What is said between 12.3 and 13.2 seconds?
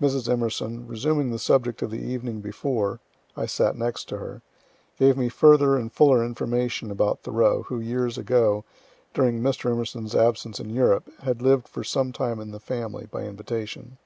in the family,